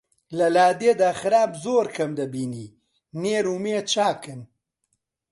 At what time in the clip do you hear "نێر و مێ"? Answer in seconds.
3.23-3.77